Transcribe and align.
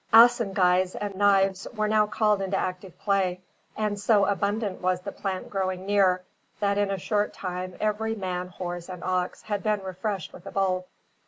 Assegais 0.11 0.95
and 0.95 1.13
knives 1.13 1.67
were 1.75 1.87
now 1.87 2.07
called 2.07 2.41
into 2.41 2.57
active 2.57 2.97
play; 2.97 3.39
and 3.77 3.99
so 3.99 4.25
abundant 4.25 4.81
was 4.81 5.01
the 5.01 5.11
plant 5.11 5.47
growing 5.51 5.85
near, 5.85 6.23
that 6.59 6.79
in 6.79 6.89
a 6.89 6.97
short 6.97 7.35
time 7.35 7.75
every 7.79 8.15
man, 8.15 8.47
horse, 8.47 8.89
and 8.89 9.03
ox 9.03 9.43
had 9.43 9.61
been 9.61 9.83
refreshed 9.83 10.33
with 10.33 10.47
a 10.47 10.51
bulb. 10.51 10.85